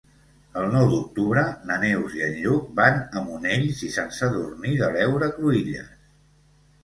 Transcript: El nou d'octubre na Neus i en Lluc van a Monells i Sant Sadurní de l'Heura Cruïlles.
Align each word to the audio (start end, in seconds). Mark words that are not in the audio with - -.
El 0.59 0.63
nou 0.75 0.85
d'octubre 0.91 1.41
na 1.71 1.75
Neus 1.83 2.15
i 2.19 2.23
en 2.27 2.31
Lluc 2.45 2.71
van 2.79 2.97
a 3.19 3.21
Monells 3.27 3.83
i 3.89 3.91
Sant 3.97 4.09
Sadurní 4.15 4.73
de 4.79 4.89
l'Heura 4.95 5.29
Cruïlles. 5.37 5.93